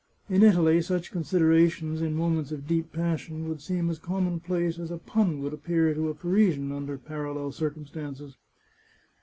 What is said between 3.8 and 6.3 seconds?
as commonplace as a pun would appear to a